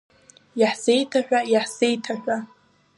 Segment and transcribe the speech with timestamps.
[0.59, 2.37] Иаҳзеиҭаҳәа, иаҳзеиҭаҳәа!